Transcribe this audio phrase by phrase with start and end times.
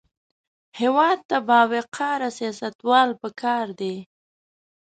[0.79, 3.95] هېواد ته باوقاره سیاستوال پکار دي